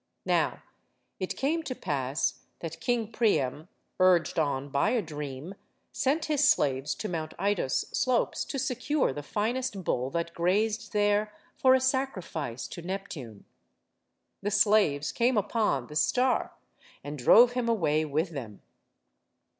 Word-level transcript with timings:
Now 0.25 0.63
it 1.19 1.37
came 1.37 1.61
to 1.61 1.75
pass 1.75 2.39
that 2.61 2.79
King 2.81 3.11
Priam, 3.11 3.67
urged 3.99 4.39
on 4.39 4.69
by 4.69 4.89
a 4.89 5.01
dream, 5.03 5.53
sent 5.91 6.25
his 6.25 6.49
slaves 6.49 6.95
to 6.95 7.07
Mount 7.07 7.35
Ida's 7.37 7.85
slopes 7.93 8.43
to 8.45 8.57
secure 8.57 9.13
the 9.13 9.21
finest 9.21 9.75
HELEN 9.75 9.81
OF 9.81 9.85
TROY 9.85 9.93
69 9.93 9.99
bull 10.01 10.09
that 10.09 10.33
grazed 10.33 10.93
there, 10.93 11.31
for 11.55 11.75
a 11.75 11.79
sacrifice 11.79 12.67
to 12.69 12.81
Neptune. 12.81 13.45
The 14.41 14.49
slaves 14.49 15.11
came 15.11 15.37
upon 15.37 15.85
The 15.85 15.95
Star 15.95 16.53
and 17.03 17.15
drove 17.15 17.51
him 17.51 17.69
away 17.69 18.03
with 18.03 18.31
them. 18.31 18.63